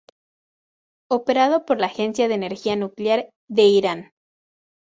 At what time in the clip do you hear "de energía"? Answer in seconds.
2.27-2.75